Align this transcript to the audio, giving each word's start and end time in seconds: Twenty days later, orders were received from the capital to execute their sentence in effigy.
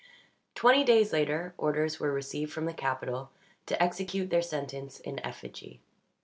Twenty 0.55 0.83
days 0.83 1.13
later, 1.13 1.53
orders 1.59 1.99
were 1.99 2.11
received 2.11 2.51
from 2.51 2.65
the 2.65 2.73
capital 2.73 3.29
to 3.67 3.79
execute 3.79 4.31
their 4.31 4.41
sentence 4.41 4.99
in 4.99 5.19
effigy. 5.23 5.79